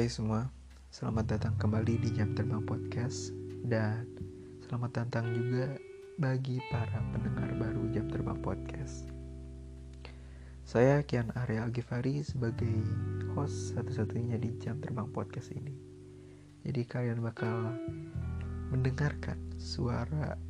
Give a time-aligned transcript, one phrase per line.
[0.00, 0.48] Hai semua,
[0.88, 3.36] selamat datang kembali di Jam Terbang Podcast
[3.68, 4.08] dan
[4.64, 5.76] selamat datang juga
[6.16, 9.04] bagi para pendengar baru Jam Terbang Podcast.
[10.64, 12.72] Saya Kian Arya Gifari sebagai
[13.36, 15.76] host satu-satunya di Jam Terbang Podcast ini.
[16.64, 17.76] Jadi kalian bakal
[18.72, 20.40] mendengarkan suara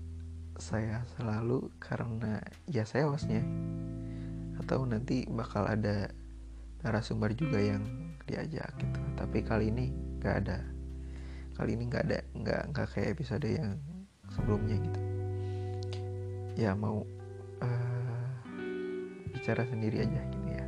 [0.62, 2.38] saya selalu karena
[2.70, 3.42] ya saya hostnya
[4.62, 6.06] atau nanti bakal ada
[6.86, 9.00] narasumber juga yang diajak gitu.
[9.18, 9.90] Tapi kali ini
[10.22, 10.62] nggak ada.
[11.58, 13.76] Kali ini nggak ada nggak nggak kayak episode yang
[14.32, 15.00] sebelumnya gitu.
[16.56, 17.02] Ya mau
[17.60, 18.30] uh,
[19.34, 20.66] bicara sendiri aja gitu ya.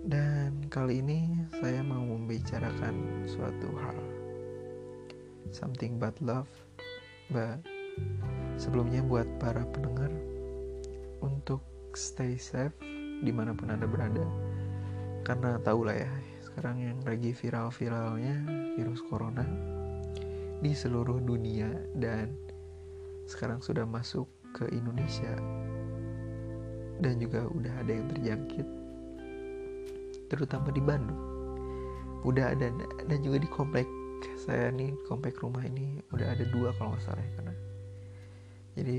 [0.00, 1.28] Dan kali ini
[1.60, 3.98] saya mau membicarakan suatu hal.
[5.50, 6.50] Something but love.
[7.30, 7.62] But
[8.58, 10.10] sebelumnya buat para pendengar
[11.20, 11.62] untuk
[11.94, 12.74] stay safe
[13.20, 14.24] di mana pun anda berada
[15.30, 16.10] karena tau lah ya
[16.42, 18.34] sekarang yang lagi viral-viralnya
[18.74, 19.46] virus corona
[20.58, 22.34] di seluruh dunia dan
[23.30, 25.30] sekarang sudah masuk ke Indonesia
[26.98, 28.66] dan juga udah ada yang terjangkit
[30.26, 31.22] terutama di Bandung.
[32.26, 32.66] Udah ada
[33.06, 33.86] dan juga di komplek
[34.34, 37.54] saya nih komplek rumah ini udah ada dua kalau nggak salah ya karena
[38.74, 38.96] jadi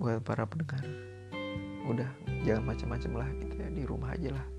[0.00, 0.82] buat para pendengar
[1.86, 2.08] udah
[2.42, 4.53] jangan macam-macam lah gitu ya di rumah aja lah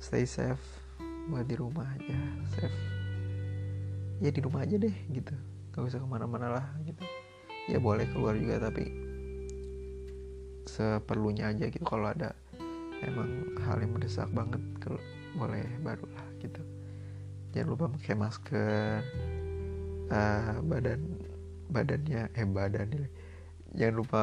[0.00, 0.80] stay safe
[1.28, 2.18] buat di rumah aja
[2.56, 2.78] safe.
[4.20, 5.36] Ya di rumah aja deh gitu.
[5.76, 7.04] Gak usah ke mana-mana lah gitu.
[7.68, 8.88] Ya boleh keluar juga tapi
[10.66, 11.84] seperlunya aja gitu.
[11.84, 12.34] Kalau ada
[13.04, 15.00] emang hal yang mendesak banget kalau
[15.36, 16.60] boleh barulah gitu.
[17.54, 19.00] Jangan lupa pakai masker
[20.10, 21.00] uh, badan
[21.70, 23.06] badannya eh badannya
[23.78, 24.20] jangan lupa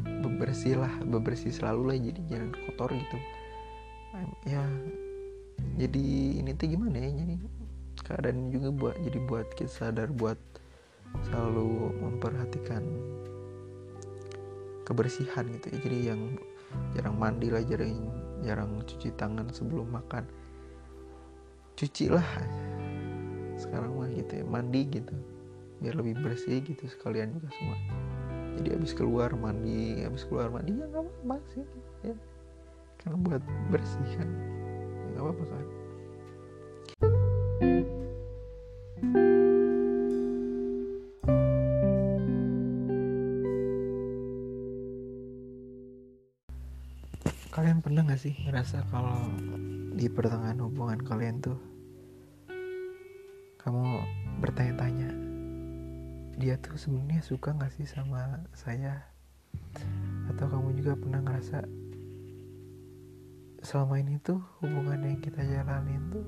[0.00, 3.18] bebersih lah bebersih selalu lah jadi jangan kotor gitu.
[4.48, 4.64] Ya
[5.76, 6.04] jadi
[6.40, 7.36] ini tuh gimana ya jadi
[8.00, 10.40] keadaan juga buat jadi buat kita sadar buat
[11.28, 12.84] selalu memperhatikan
[14.86, 15.78] kebersihan gitu ya.
[15.82, 16.20] Jadi yang
[16.94, 18.08] jarang mandi lah jarang
[18.46, 20.24] jarang cuci tangan sebelum makan.
[21.76, 22.26] Cuci lah.
[23.58, 25.12] Sekarang mah gitu ya mandi gitu.
[25.82, 27.76] Biar lebih bersih gitu sekalian juga semua.
[28.56, 31.66] Jadi habis keluar mandi habis keluar mandi ya nggak apa-apa sih
[32.06, 32.16] ya.
[33.02, 34.55] Karena buat bersih kan
[35.16, 35.66] nggak apa-apa kan
[47.56, 49.16] kalian pernah gak sih ngerasa kalau
[49.96, 51.56] di pertengahan hubungan kalian tuh
[53.56, 54.04] kamu
[54.44, 55.26] bertanya-tanya
[56.36, 59.08] dia tuh sebenarnya suka gak sih sama saya?
[60.28, 61.64] Atau kamu juga pernah ngerasa
[63.66, 66.22] selama ini tuh hubungan yang kita jalanin tuh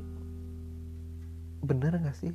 [1.62, 2.34] bener gak sih?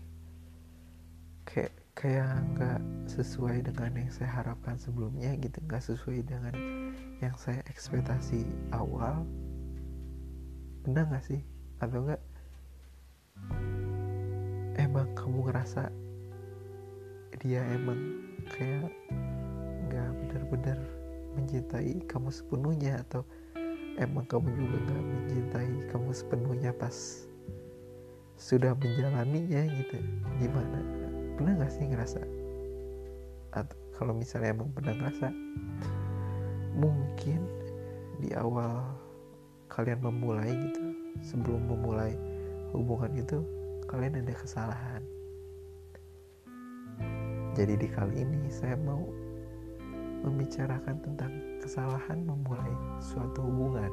[1.43, 2.79] Kayak kayak nggak
[3.11, 6.55] sesuai dengan yang saya harapkan sebelumnya gitu nggak sesuai dengan
[7.19, 9.27] yang saya ekspektasi awal.
[10.87, 11.43] Bener gak sih?
[11.83, 12.23] Atau enggak
[14.79, 15.91] emang kamu ngerasa
[17.43, 18.23] dia emang
[18.55, 18.87] kayak
[19.91, 20.79] nggak benar-benar
[21.35, 23.27] mencintai kamu sepenuhnya atau
[24.01, 27.25] emang kamu juga gak mencintai kamu sepenuhnya pas
[28.37, 29.97] sudah menjalaninya gitu.
[30.41, 30.79] Gimana?
[31.37, 32.21] Pernah gak sih ngerasa?
[33.53, 35.29] Atau kalau misalnya emang pernah ngerasa
[36.73, 37.45] mungkin
[38.17, 38.81] di awal
[39.69, 40.83] kalian memulai gitu
[41.21, 42.17] sebelum memulai
[42.73, 43.45] hubungan itu
[43.85, 45.01] kalian ada kesalahan.
[47.53, 49.05] Jadi di kali ini saya mau
[50.25, 53.87] membicarakan tentang kesalahan memulai suatu hubungan.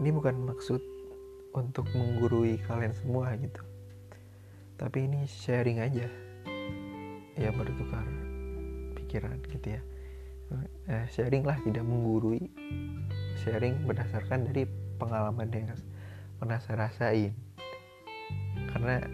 [0.00, 0.80] Ini bukan maksud
[1.52, 3.60] untuk menggurui kalian semua gitu.
[4.80, 6.08] Tapi ini sharing aja.
[7.36, 8.08] Ya bertukar
[8.96, 9.82] pikiran gitu ya.
[10.88, 12.48] Eh, sharing lah tidak menggurui.
[13.44, 14.64] Sharing berdasarkan dari
[14.96, 15.68] pengalaman yang
[16.40, 17.36] pernah saya rasain.
[18.72, 19.04] Karena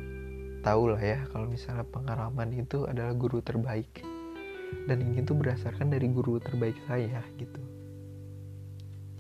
[0.63, 4.14] tahu lah ya kalau misalnya pengalaman itu adalah guru terbaik
[4.85, 7.63] dan ini tuh berdasarkan dari guru terbaik saya gitu.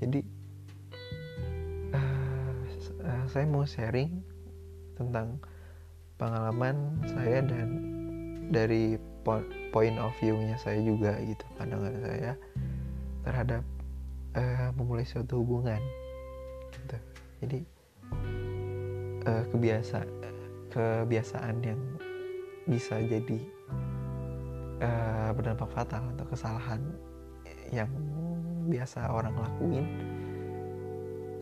[0.02, 0.20] Jadi
[1.94, 2.60] uh,
[3.04, 4.20] uh, saya mau sharing
[4.94, 5.40] tentang
[6.20, 7.68] pengalaman saya dan
[8.52, 9.00] dari
[9.72, 12.32] point of view-nya saya juga gitu pandangan saya
[13.24, 13.62] terhadap
[14.36, 15.80] uh, memulai suatu hubungan
[16.76, 16.96] gitu.
[17.40, 17.60] Jadi
[19.24, 20.04] uh, kebiasa
[20.74, 21.80] kebiasaan yang
[22.68, 23.38] bisa jadi
[24.80, 26.80] uh, berdampak fatal atau kesalahan
[27.70, 27.90] yang
[28.70, 29.86] biasa orang lakuin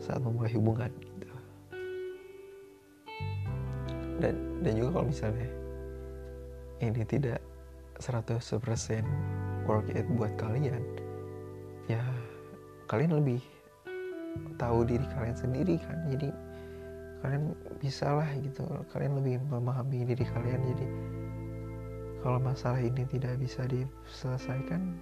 [0.01, 1.27] saat memulai hubungan gitu.
[4.19, 5.49] dan dan juga kalau misalnya
[6.83, 7.39] ini tidak
[8.03, 8.43] 100%
[9.63, 10.83] work it buat kalian
[11.87, 12.03] ya
[12.91, 13.39] kalian lebih
[14.59, 16.29] tahu diri kalian sendiri kan jadi
[17.23, 20.85] kalian bisa lah gitu kalian lebih memahami diri kalian jadi
[22.23, 24.95] kalau masalah ini tidak bisa diselesaikan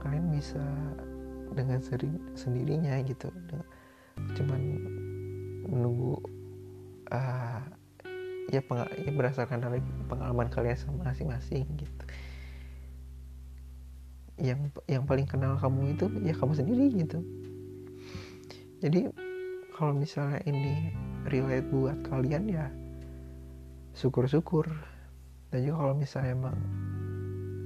[0.00, 0.64] kalian bisa
[1.52, 3.28] dengan sering sendirinya gitu.
[4.32, 4.60] Cuman
[5.68, 6.16] menunggu
[7.12, 7.60] uh,
[8.48, 8.60] ya,
[9.00, 12.04] ya berdasarkan dari pengalaman kalian masing-masing gitu.
[14.40, 17.20] Yang yang paling kenal kamu itu ya kamu sendiri gitu.
[18.80, 19.08] Jadi
[19.76, 20.92] kalau misalnya ini
[21.28, 22.66] relate buat kalian ya
[23.94, 24.93] syukur-syukur
[25.54, 26.58] dan juga kalau misalnya emang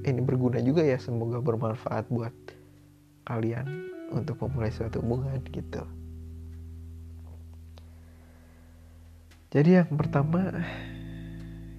[0.05, 2.37] ini berguna juga ya semoga bermanfaat buat
[3.25, 3.65] kalian
[4.13, 5.81] untuk memulai suatu hubungan gitu.
[9.49, 10.53] Jadi yang pertama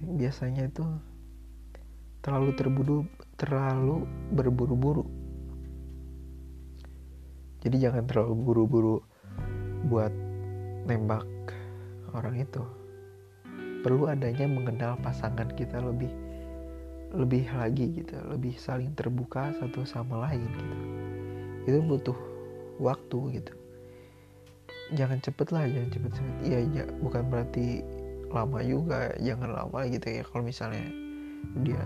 [0.02, 0.82] biasanya itu
[2.26, 2.98] terlalu terburu
[3.38, 4.02] terlalu
[4.34, 5.06] berburu-buru.
[7.62, 8.98] Jadi jangan terlalu buru-buru
[9.86, 10.10] buat
[10.90, 11.22] nembak
[12.10, 12.79] orang itu
[13.80, 16.12] perlu adanya mengenal pasangan kita lebih
[17.10, 20.76] lebih lagi gitu lebih saling terbuka satu sama lain gitu.
[21.66, 22.18] Itu butuh
[22.78, 23.52] waktu gitu.
[24.94, 26.36] Jangan cepet lah jangan cepet cepet.
[26.46, 27.82] Iya ya, bukan berarti
[28.30, 30.22] lama juga jangan lama gitu ya.
[30.22, 30.86] Kalau misalnya
[31.66, 31.82] dia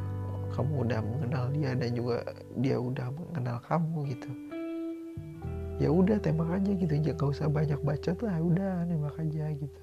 [0.53, 2.17] kamu udah mengenal dia dan juga
[2.61, 4.31] dia udah mengenal kamu gitu.
[5.81, 6.95] Ya udah tembak aja gitu.
[7.01, 9.81] Jangan gak usah banyak bacot lah udah nembak aja gitu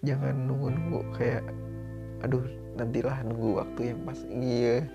[0.00, 1.44] jangan nunggu-nunggu kayak
[2.24, 2.44] aduh
[2.76, 4.20] nantilah nunggu waktu yang pas.
[4.28, 4.88] Iya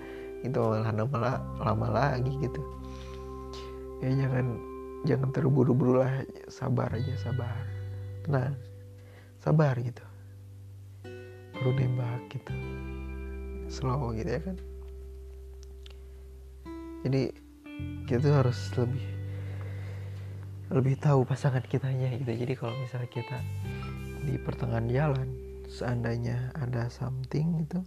[0.44, 1.32] itu malah lama,
[1.62, 2.62] lama lagi gitu.
[4.02, 4.46] Ya jangan
[5.06, 7.64] jangan terburu-buru lah sabar aja sabar.
[8.26, 8.54] Tenang
[9.38, 10.02] sabar gitu.
[11.56, 12.54] Baru nembak gitu.
[13.70, 14.56] Slow gitu ya kan?
[17.06, 17.22] Jadi
[18.10, 19.06] kita harus lebih
[20.74, 22.32] lebih tahu pasangan kitanya gitu.
[22.34, 23.38] Jadi kalau misalnya kita
[24.26, 25.28] di pertengahan jalan
[25.70, 27.80] seandainya ada something gitu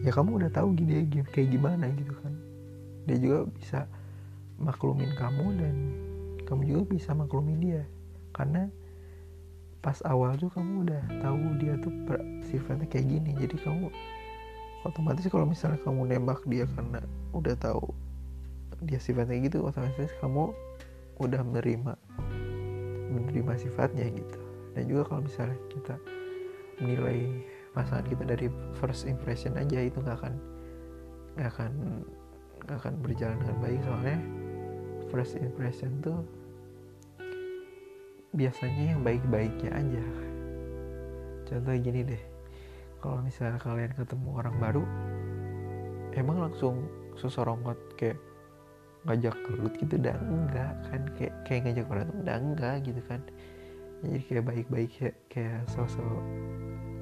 [0.00, 2.32] ya kamu udah tahu dia kayak gimana gitu kan.
[3.04, 3.80] Dia juga bisa
[4.60, 5.74] maklumin kamu dan
[6.48, 7.82] kamu juga bisa maklumin dia.
[8.32, 8.68] Karena
[9.80, 11.92] pas awal tuh kamu udah tahu dia tuh
[12.48, 13.30] sifatnya kayak gini.
[13.36, 13.92] Jadi kamu
[14.88, 17.04] otomatis kalau misalnya kamu nembak dia karena
[17.36, 17.84] udah tahu
[18.80, 20.56] dia sifatnya gitu otomatis kamu
[21.20, 22.00] udah menerima
[23.12, 24.40] menerima sifatnya gitu
[24.74, 25.94] dan juga kalau misalnya kita
[26.80, 28.46] menilai pasangan kita dari
[28.78, 30.34] first impression aja itu nggak akan
[31.38, 31.72] nggak akan
[32.66, 33.80] nggak akan berjalan dengan baik.
[33.86, 34.18] Soalnya
[35.10, 36.18] first impression tuh
[38.34, 40.04] biasanya yang baik-baiknya aja.
[41.50, 42.22] Contoh gini deh
[43.02, 44.84] kalau misalnya kalian ketemu orang baru
[46.14, 46.86] emang langsung
[47.18, 48.18] sesorongkot kayak
[49.08, 49.98] ngajak kelut gitu?
[49.98, 53.20] Udah enggak kan kayak kayak ngajak tuh udah enggak gitu kan
[54.00, 56.22] jadi kayak baik-baik kayak, kayak sosok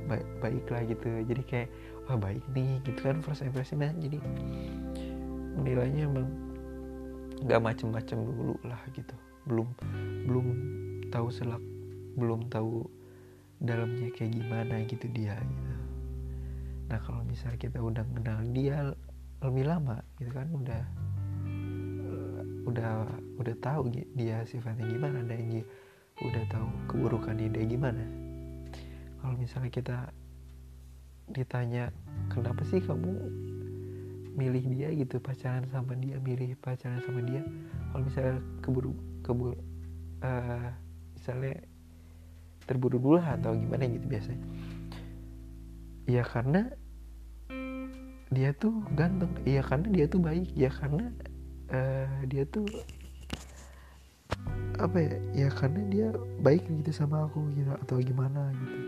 [0.08, 1.08] baik, baik lah gitu.
[1.28, 1.68] Jadi kayak
[2.08, 4.18] wah baik nih gitu kan first impression jadi
[5.58, 6.28] nilainya emang
[7.44, 9.14] nggak macem-macem dulu lah gitu.
[9.46, 9.68] Belum
[10.26, 10.46] belum
[11.12, 11.62] tahu selak
[12.18, 12.82] belum tahu
[13.62, 15.74] dalamnya kayak gimana gitu dia gitu.
[16.88, 18.90] Nah kalau misalnya kita udah kenal dia
[19.38, 20.82] lebih lama gitu kan udah
[22.68, 22.92] udah
[23.38, 25.62] udah tahu dia sifatnya gimana dan
[26.22, 28.02] udah tahu keburukan dia gimana.
[29.18, 29.98] Kalau misalnya kita
[31.28, 31.92] ditanya
[32.32, 33.12] kenapa sih kamu
[34.34, 35.18] milih dia gitu?
[35.18, 37.42] Pacaran sama dia milih pacaran sama dia?
[37.90, 39.54] Kalau misalnya keburu keburu
[40.22, 40.70] uh,
[41.18, 41.54] misalnya
[42.68, 44.42] terburu-buru atau gimana gitu biasanya.
[46.08, 46.72] Ya karena
[48.28, 51.08] dia tuh ganteng iya karena dia tuh baik ya karena
[51.72, 52.68] uh, dia tuh
[54.78, 56.08] apa ya ya karena dia
[56.38, 58.78] baik gitu sama aku gitu atau gimana gitu.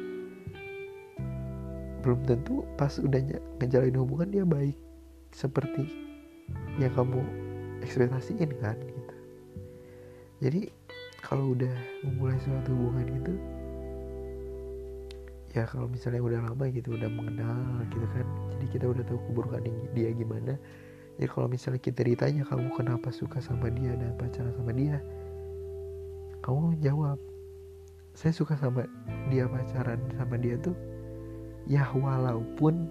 [2.00, 3.20] Belum tentu pas udah
[3.58, 4.78] ngejalin hubungan dia baik
[5.34, 5.90] seperti
[6.78, 7.20] yang kamu
[7.82, 9.14] ekspektasiin kan gitu.
[10.40, 10.60] Jadi
[11.26, 11.74] kalau udah
[12.06, 13.34] memulai suatu hubungan gitu
[15.50, 18.22] ya kalau misalnya udah lama gitu udah mengenal gitu kan
[18.54, 19.66] jadi kita udah tahu keburukan
[19.98, 20.54] dia gimana.
[21.18, 25.02] Jadi kalau misalnya kita ditanya kamu kenapa suka sama dia dan pacaran sama dia
[26.50, 27.18] kamu jawab.
[28.18, 28.82] Saya suka sama
[29.30, 30.74] dia pacaran sama dia tuh
[31.70, 32.90] ya walaupun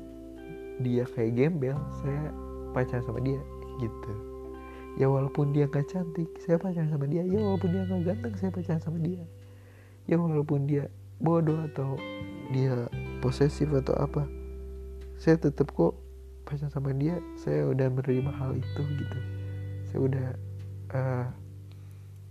[0.79, 2.31] dia kayak gembel saya
[2.71, 3.43] pacaran sama dia
[3.83, 4.13] gitu.
[4.95, 7.27] Ya walaupun dia gak cantik saya pacaran sama dia.
[7.27, 9.27] Ya walaupun dia gak ganteng saya pacaran sama dia.
[10.07, 10.87] Ya walaupun dia
[11.19, 11.99] bodoh atau
[12.55, 12.87] dia
[13.19, 14.23] posesif atau apa
[15.19, 15.99] saya tetap kok
[16.47, 19.19] pacaran sama dia saya udah menerima hal itu gitu.
[19.91, 20.27] Saya udah
[20.95, 21.27] uh,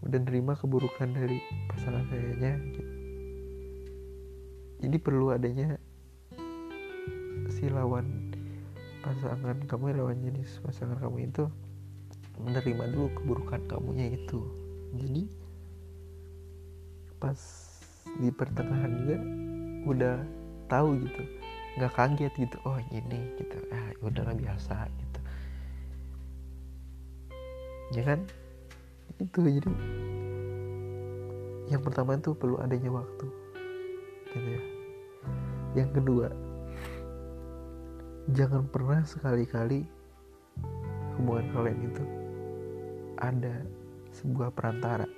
[0.07, 2.83] udah nerima keburukan dari pasangan saya nya gitu.
[4.87, 5.79] jadi perlu adanya
[7.51, 8.31] si lawan
[9.03, 11.51] pasangan kamu lawan jenis pasangan kamu itu
[12.39, 14.41] menerima dulu keburukan kamunya itu.
[14.95, 15.27] Jadi
[17.19, 17.39] pas
[18.23, 19.17] di pertengahan juga
[19.91, 20.17] udah
[20.71, 21.23] tahu gitu
[21.79, 23.59] nggak kaget gitu oh ini gitu.
[23.75, 25.21] Ah ya udahlah biasa gitu.
[27.99, 28.23] Ya kan
[29.19, 29.71] itu jadi
[31.69, 33.27] yang pertama itu perlu adanya waktu
[34.33, 34.63] gitu ya.
[35.77, 36.29] Yang kedua
[38.33, 39.89] jangan pernah sekali-kali
[41.19, 42.05] hubungan kalian itu
[43.19, 43.67] ada
[44.15, 45.09] sebuah perantara.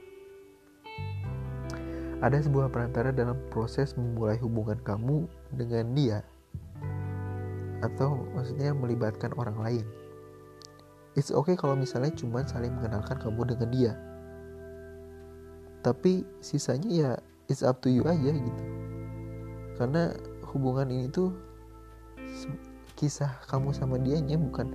[2.21, 5.25] Ada sebuah perantara dalam proses memulai hubungan kamu
[5.57, 6.21] dengan dia
[7.81, 9.87] atau maksudnya melibatkan orang lain.
[11.19, 13.93] It's okay kalau misalnya cuma saling mengenalkan kamu dengan dia.
[15.83, 17.11] Tapi sisanya ya
[17.51, 18.63] it's up to you aja gitu.
[19.75, 20.15] Karena
[20.51, 21.35] hubungan ini tuh
[23.01, 24.71] kisah kamu sama dia nya bukan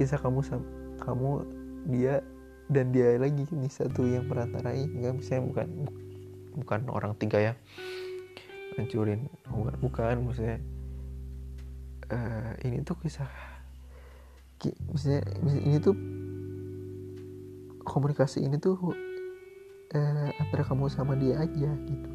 [0.00, 0.64] kisah kamu sama
[0.96, 1.44] kamu
[1.92, 2.24] dia
[2.72, 5.68] dan dia lagi ini satu yang perantarai nggak misalnya bukan
[6.56, 7.52] bukan orang tiga ya
[8.80, 10.58] hancurin bukan bukan maksudnya
[12.10, 13.28] uh, ini tuh kisah
[14.64, 15.22] misalnya
[15.62, 15.94] ini tuh
[17.86, 18.76] komunikasi ini tuh
[19.94, 22.10] uh, antara kamu sama dia aja gitu.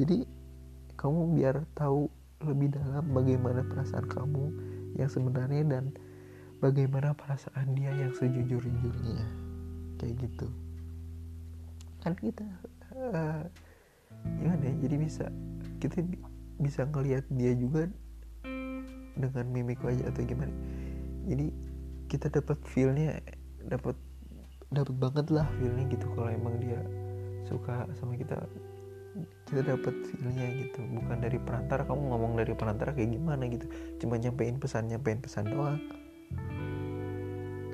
[0.00, 0.24] Jadi
[0.96, 2.08] kamu biar tahu
[2.42, 4.44] lebih dalam bagaimana perasaan kamu
[4.96, 5.84] yang sebenarnya dan
[6.64, 9.26] bagaimana perasaan dia yang sejujur-jujurnya.
[10.00, 10.48] Kayak gitu.
[12.00, 12.46] Kan kita
[12.96, 13.44] uh,
[14.38, 15.24] gimana ya jadi bisa
[15.82, 16.06] kita
[16.62, 17.90] bisa ngelihat dia juga
[19.18, 20.52] dengan mimik wajah atau gimana
[21.26, 21.46] jadi
[22.10, 23.22] kita dapat feelnya
[23.66, 23.96] dapat
[24.72, 26.80] dapat banget lah feelnya gitu kalau emang dia
[27.46, 28.40] suka sama kita.
[29.44, 30.80] Kita dapat feelnya gitu.
[30.96, 33.44] Bukan dari perantara kamu ngomong dari perantara kayak gimana?
[33.44, 33.68] gitu.
[34.00, 35.76] Cuma nyampein pesan nyampein pesan doang.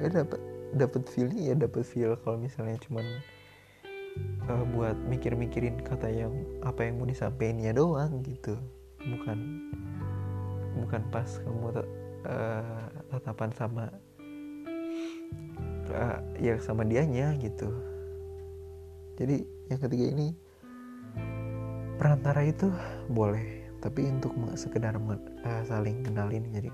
[0.02, 0.40] Eh dapat
[0.74, 3.06] dapat feelnya ya dapat feel kalau misalnya cuman
[4.50, 6.34] uh, buat mikir-mikirin kata yang
[6.66, 8.58] apa yang mau disampaikannya doang gitu.
[8.98, 9.38] Bukan
[10.82, 11.86] bukan pas kamu
[12.26, 13.84] uh, tatapan sama
[15.92, 17.68] uh, ya sama dianya gitu.
[19.18, 20.28] Jadi yang ketiga ini
[21.98, 22.70] perantara itu
[23.10, 26.46] boleh tapi untuk sekedar uh, saling kenalin.
[26.52, 26.70] Jadi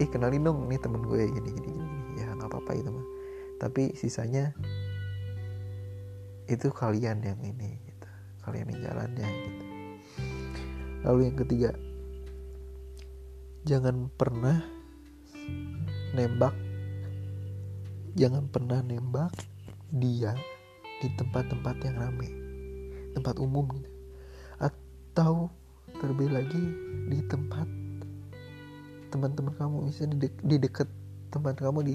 [0.00, 3.06] ih kenalin dong nih temen gue gini gini gini ya nggak apa-apa itu mah.
[3.60, 4.54] Tapi sisanya
[6.50, 8.08] itu kalian yang ini gitu.
[8.44, 9.64] Kalian yang jalannya gitu.
[11.04, 11.70] Lalu yang ketiga
[13.64, 14.73] jangan pernah
[16.14, 16.54] nembak.
[18.14, 19.34] Jangan pernah nembak
[19.90, 20.34] dia
[21.02, 22.30] di tempat-tempat yang ramai
[23.14, 23.90] tempat umum gitu.
[24.58, 25.48] Atau
[26.02, 26.62] terlebih lagi
[27.08, 27.66] di tempat
[29.14, 30.90] teman-teman kamu misalnya di, de di dekat
[31.30, 31.94] teman kamu di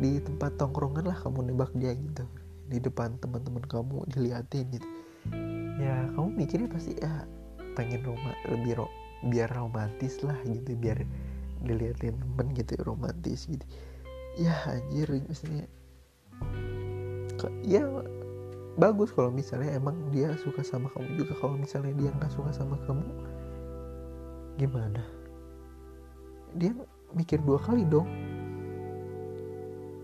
[0.00, 2.24] di tempat tongkrongan lah kamu nembak dia gitu.
[2.72, 4.88] Di depan teman-teman kamu diliatin gitu.
[5.76, 7.28] Ya kamu mikirnya pasti ya
[7.76, 8.88] pengen rumah lebih ro
[9.22, 11.06] biar romantis lah gitu biar
[11.62, 13.64] dilihatin temen gitu romantis gitu.
[14.38, 15.66] Ya anjir maksudnya
[17.66, 17.82] ya
[18.78, 21.32] bagus kalau misalnya emang dia suka sama kamu juga.
[21.38, 23.06] Kalau misalnya dia nggak suka sama kamu
[24.60, 25.02] gimana?
[26.56, 26.72] Dia
[27.12, 28.08] mikir dua kali dong.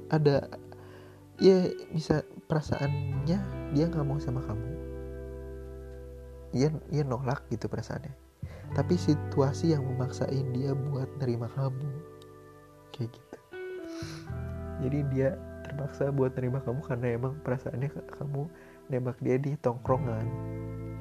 [0.08, 0.48] Ada
[1.38, 3.38] ya bisa perasaannya
[3.76, 4.70] dia nggak mau sama kamu.
[6.52, 8.27] Dia dia nolak gitu perasaannya
[8.76, 11.88] tapi situasi yang memaksain dia buat nerima kamu.
[12.92, 13.38] Kayak gitu.
[14.84, 15.28] Jadi dia
[15.64, 18.42] terpaksa buat nerima kamu karena emang perasaannya kamu
[18.92, 20.26] nembak dia di tongkrongan.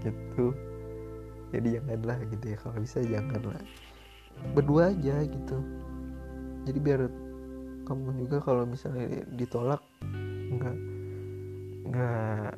[0.03, 0.55] Gitu.
[1.51, 2.57] Jadi janganlah gitu ya.
[2.59, 3.61] Kalau bisa janganlah.
[4.55, 5.57] Berdua aja gitu.
[6.67, 7.01] Jadi biar
[7.87, 9.79] kamu juga kalau misalnya ditolak
[10.51, 10.77] nggak
[11.87, 12.53] nggak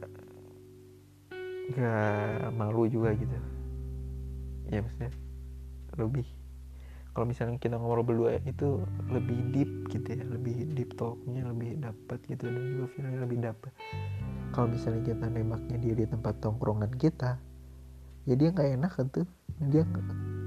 [1.69, 3.37] nggak malu juga gitu
[4.69, 5.11] ya maksudnya
[5.97, 6.27] lebih.
[7.09, 12.21] Kalau misalnya kita ngobrol berdua itu lebih deep gitu ya lebih deep talknya lebih dapat
[12.29, 12.47] gitu.
[12.47, 13.73] Dan juga feelnya lebih dapat
[14.49, 17.37] kalau misalnya kita nembaknya dia di tempat tongkrongan kita
[18.25, 19.27] ya dia nggak enak kan tuh.
[19.59, 19.83] Dia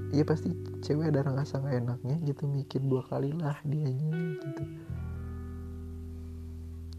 [0.09, 0.49] ya pasti
[0.81, 4.63] cewek ada rasa nggak enaknya gitu mikir dua kali lah dianya gitu.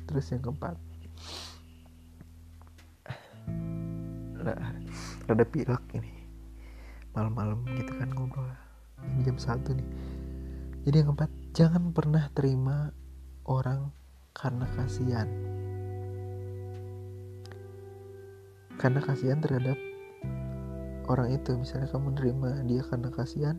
[0.07, 0.77] Terus yang keempat.
[4.45, 4.61] Nah
[5.25, 6.14] rada pilek ini
[7.15, 8.51] malam-malam gitu kan ngobrol.
[9.07, 9.89] Ini jam satu nih.
[10.85, 12.91] Jadi yang keempat jangan pernah terima
[13.47, 13.95] orang
[14.35, 15.31] karena kasihan.
[18.77, 19.79] Karena kasihan terhadap
[21.07, 21.55] orang itu.
[21.55, 23.57] Misalnya kamu nerima dia karena kasihan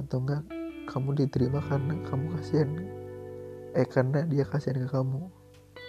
[0.00, 0.42] atau enggak
[0.88, 2.70] kamu diterima karena kamu kasihan.
[3.76, 5.28] Eh karena dia kasihan ke kamu.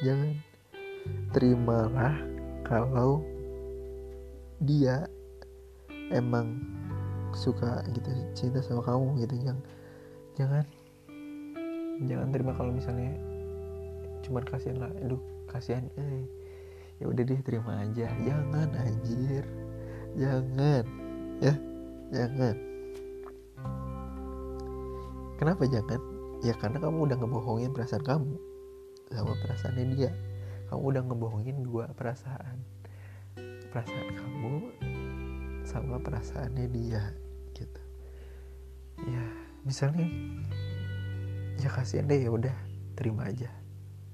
[0.03, 0.31] Jangan
[1.31, 2.19] terimalah
[2.67, 3.23] kalau
[4.59, 5.07] dia
[6.11, 6.76] emang
[7.37, 9.37] suka gitu cinta sama kamu gitu.
[9.45, 9.61] Jangan
[10.33, 10.65] jangan
[12.09, 13.13] jangan terima kalau misalnya
[14.25, 14.91] cuman kasihan lah.
[15.05, 16.25] Aduh kasihan eh
[16.97, 18.09] ya udah deh terima aja.
[18.09, 19.45] Jangan anjir.
[20.17, 20.83] Jangan
[21.37, 21.53] ya
[22.09, 22.55] jangan.
[25.37, 26.01] Kenapa jangan?
[26.41, 28.35] Ya karena kamu udah ngebohongin perasaan kamu
[29.13, 30.11] sama perasaannya dia.
[30.73, 32.65] Kamu udah ngebohongin dua perasaan.
[33.69, 34.53] Perasaan kamu
[35.67, 37.26] sama perasaannya dia
[39.07, 39.23] ya
[39.63, 40.07] misalnya
[41.57, 42.53] ya kasihan deh ya udah
[42.97, 43.49] terima aja.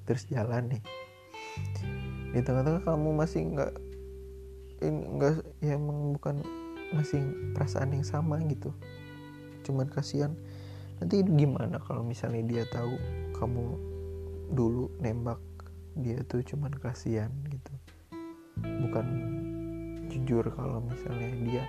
[0.03, 0.83] Terus jalan nih.
[2.33, 3.73] Di tengah-tengah kamu masih nggak
[4.83, 5.33] nggak
[5.63, 6.43] ya emang bukan
[6.91, 7.23] masih
[7.55, 8.71] perasaan yang sama gitu.
[9.63, 10.35] Cuman kasihan.
[10.99, 12.95] Nanti gimana kalau misalnya dia tahu
[13.35, 13.63] kamu
[14.53, 15.41] dulu nembak
[15.99, 17.73] dia tuh cuman kasihan gitu?
[18.61, 19.05] Bukan
[20.07, 21.63] jujur kalau misalnya dia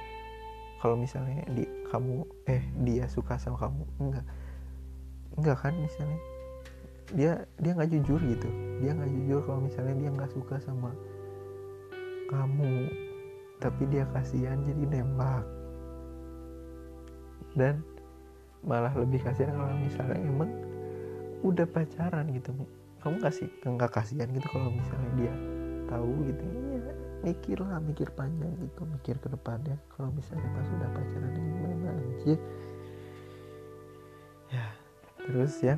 [0.84, 4.26] kalau misalnya di kamu eh dia suka sama kamu enggak.
[5.40, 6.20] Enggak kan misalnya?
[7.16, 8.48] Dia dia nggak jujur gitu.
[8.84, 10.92] Dia nggak jujur kalau misalnya dia nggak suka sama
[12.28, 12.92] kamu
[13.64, 15.48] tapi dia kasihan jadi nembak.
[17.56, 17.80] Dan
[18.60, 20.52] malah lebih kasihan kalau misalnya emang
[21.40, 22.52] udah pacaran gitu
[23.00, 25.34] kamu kasih nggak kasihan gitu kalau misalnya dia
[25.88, 26.44] tahu gitu
[27.24, 29.80] mikir lah mikir panjang gitu mikir ke depannya.
[29.96, 32.38] Kalau misalnya pas udah pacaran gimana anjir.
[34.52, 34.66] Ya
[35.24, 35.76] terus ya.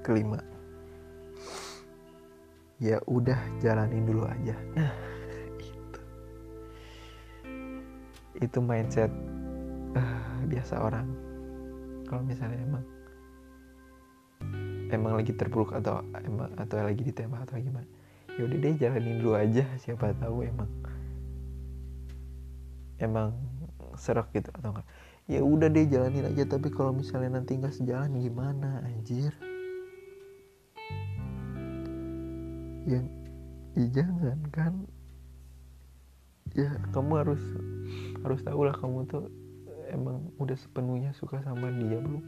[0.00, 0.40] Kelima.
[2.80, 4.56] Ya udah jalanin dulu aja.
[4.72, 4.92] Nah
[5.60, 6.00] itu.
[8.40, 9.12] Itu mindset
[9.92, 11.06] uh, biasa orang.
[12.08, 12.84] Kalau misalnya emang
[14.88, 18.05] emang lagi terpuruk atau emang atau lagi ditembak atau gimana
[18.36, 20.68] ya udah deh jalanin dulu aja siapa tahu emang
[23.00, 23.32] emang
[23.96, 24.88] serak gitu atau enggak.
[25.26, 29.32] Ya udah deh jalanin aja tapi kalau misalnya nanti nggak sejalan gimana anjir?
[32.86, 33.02] Ya,
[33.74, 34.74] ya jangan kan.
[36.54, 37.42] Ya kamu harus
[38.22, 39.26] harus tahu lah kamu tuh
[39.90, 42.22] emang udah sepenuhnya suka sama dia belum?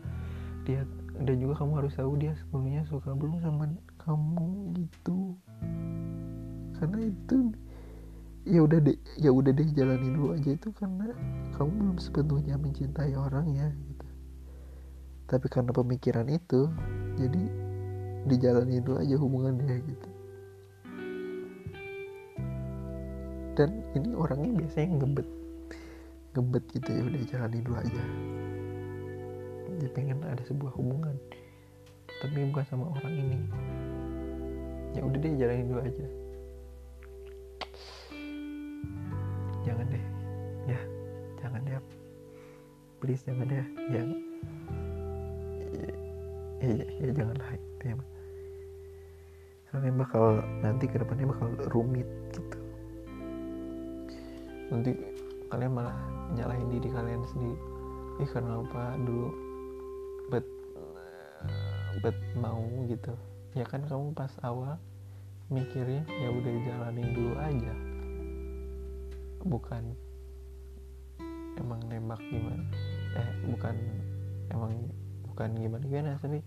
[0.67, 0.83] Dia
[1.23, 3.71] dan juga kamu harus tahu dia sepenuhnya suka belum sama
[4.03, 5.39] kamu gitu
[6.79, 7.37] karena itu
[8.49, 11.13] ya udah deh ya udah deh jalani dulu aja itu karena
[11.59, 14.07] kamu belum sepenuhnya mencintai orang ya gitu.
[15.29, 16.71] Tapi karena pemikiran itu
[17.19, 17.43] jadi
[18.25, 20.11] dijalani dulu aja hubungannya gitu.
[23.59, 25.29] Dan ini orangnya biasanya ngebet
[26.39, 28.03] ngebet gitu ya udah jalani dulu aja.
[29.83, 31.19] Dia pengen ada sebuah hubungan
[32.23, 33.39] tapi bukan sama orang ini.
[34.97, 36.28] Ya udah deh jalani dulu aja
[42.99, 44.03] please jangan deh ya.
[46.59, 47.97] Ya, ya, ya janganlah itu ya
[49.69, 52.59] karena bakal nanti ke depannya bakal rumit gitu.
[54.73, 54.93] Nanti
[55.53, 55.97] kalian malah
[56.33, 57.59] nyalahin diri kalian sendiri.
[58.25, 58.97] Ih karena apa?
[58.97, 59.29] Dulu
[60.33, 60.47] bet
[62.01, 63.13] bet mau gitu.
[63.53, 64.81] Ya kan kamu pas awal
[65.53, 67.75] mikirnya ya udah jalanin dulu aja.
[69.45, 69.85] Bukan
[71.61, 72.65] emang nembak gimana
[73.17, 73.77] eh bukan
[74.53, 74.73] emang
[75.33, 76.43] bukan gimana gimana tapi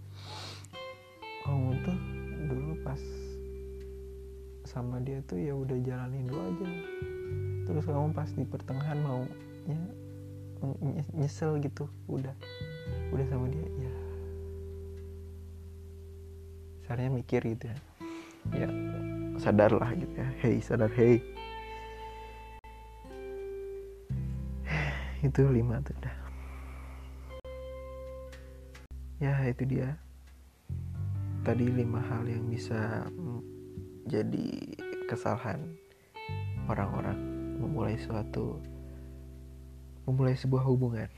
[1.41, 1.97] kamu tuh
[2.51, 3.01] dulu pas
[4.67, 6.67] sama dia tuh ya udah jalanin dulu aja.
[7.67, 9.25] Terus kamu pas di pertengahan mau
[9.67, 9.79] ya
[11.17, 12.33] nyesel gitu udah
[13.09, 13.93] udah sama dia ya
[16.85, 17.77] seharusnya mikir gitu ya.
[18.51, 18.69] Ya
[19.37, 20.27] sadarlah gitu ya.
[20.43, 21.21] Hey sadar hey.
[25.25, 26.30] Itu lima tuh dah
[29.21, 30.01] ya itu dia.
[31.45, 33.05] Tadi lima hal yang bisa
[34.09, 34.49] jadi
[35.05, 35.77] kesalahan
[36.65, 37.17] orang-orang
[37.61, 38.57] memulai suatu
[40.09, 41.09] memulai sebuah hubungan.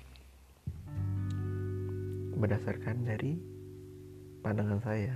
[2.36, 3.40] Berdasarkan dari
[4.44, 5.16] pandangan saya.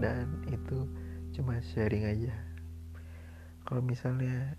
[0.00, 0.88] Dan itu
[1.36, 2.32] cuma sharing aja.
[3.68, 4.56] Kalau misalnya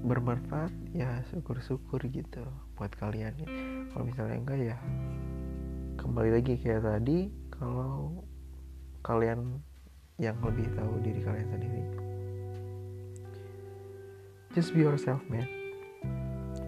[0.00, 2.44] bermanfaat ya syukur-syukur gitu
[2.76, 3.36] buat kalian.
[3.92, 4.78] Kalau misalnya enggak ya
[6.00, 8.24] kembali lagi kayak tadi kalau
[9.04, 9.60] kalian
[10.16, 11.82] yang lebih tahu diri kalian sendiri.
[14.56, 15.46] Just be yourself man.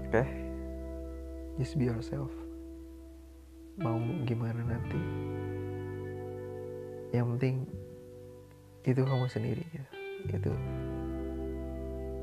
[0.08, 0.12] Oke.
[0.12, 0.28] Okay?
[1.60, 2.32] just be yourself.
[3.80, 5.00] Mau gimana nanti?
[7.12, 7.56] Yang penting
[8.82, 9.88] itu kamu sendiri gitu.
[10.22, 10.52] itu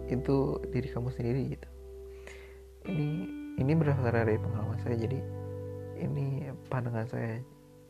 [0.09, 1.69] itu diri kamu sendiri gitu.
[2.89, 3.07] Ini
[3.61, 4.97] ini berasal dari pengalaman saya.
[4.97, 5.19] Jadi
[6.01, 7.37] ini pandangan saya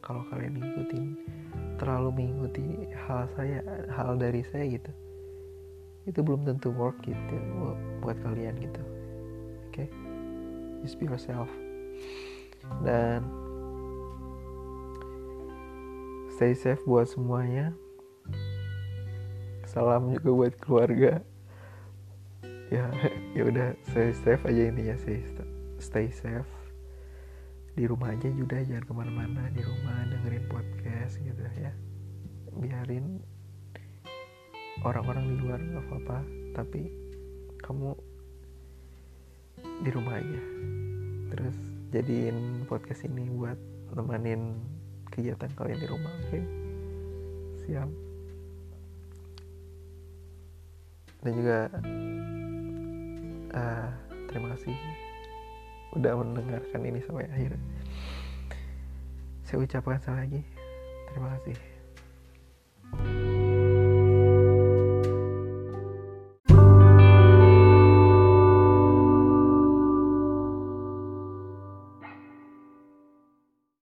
[0.04, 1.06] kalau kalian ngikutin
[1.80, 3.64] terlalu mengikuti hal saya
[3.96, 4.92] hal dari saya gitu.
[6.04, 7.36] Itu belum tentu work gitu
[8.04, 8.84] buat kalian gitu.
[9.70, 9.86] Oke?
[9.86, 9.88] Okay?
[10.84, 11.48] just be yourself.
[12.84, 13.24] Dan
[16.36, 17.76] stay safe buat semuanya.
[19.70, 21.22] Salam juga buat keluarga
[22.70, 22.86] ya
[23.38, 25.20] ya udah stay safe aja intinya sih.
[25.82, 26.50] Stay safe.
[27.74, 29.50] Di rumah aja juga jangan ke mana-mana.
[29.54, 31.72] Di rumah dengerin podcast gitu ya.
[32.60, 33.22] Biarin
[34.82, 36.18] orang-orang di luar nggak apa-apa
[36.56, 36.88] tapi
[37.60, 37.92] kamu
[39.84, 40.42] di rumah aja.
[41.36, 41.58] Terus
[41.94, 43.60] jadiin podcast ini buat
[43.96, 44.56] nemenin
[45.10, 46.30] kegiatan kalian di rumah oke?
[46.32, 46.44] Okay?
[47.70, 47.90] siap.
[51.22, 51.70] Dan juga
[53.54, 53.90] uh,
[54.30, 54.76] terima kasih
[55.98, 57.58] udah mendengarkan ini sampai akhir.
[59.46, 60.42] Saya ucapkan sekali lagi
[61.10, 61.69] terima kasih